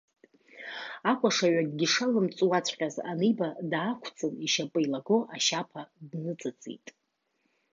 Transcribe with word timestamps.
Акәашаҩ, 1.11 1.55
акгьы 1.61 1.87
шалымҵуаҵәҟьаз 1.93 2.95
аниба, 3.11 3.47
даақәҵын, 3.71 4.33
ишьапы 4.45 4.79
еилаго 4.81 5.17
ашьаԥа 5.35 5.81
дныҵыҵит. 6.09 6.85